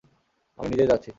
[0.57, 1.09] আমি নিজেই যাচ্ছি।